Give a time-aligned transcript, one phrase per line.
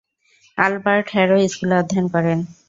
[0.57, 2.39] Albert harrow স্কুলে অধ্যয়ন করেন।